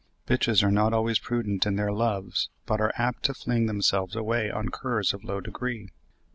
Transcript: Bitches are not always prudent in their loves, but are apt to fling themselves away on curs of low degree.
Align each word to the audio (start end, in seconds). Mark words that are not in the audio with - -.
Bitches 0.25 0.63
are 0.63 0.71
not 0.71 0.93
always 0.93 1.19
prudent 1.19 1.67
in 1.67 1.75
their 1.75 1.91
loves, 1.93 2.49
but 2.65 2.81
are 2.81 2.91
apt 2.97 3.21
to 3.25 3.35
fling 3.35 3.67
themselves 3.67 4.15
away 4.15 4.49
on 4.49 4.69
curs 4.69 5.13
of 5.13 5.23
low 5.23 5.39
degree. 5.39 5.89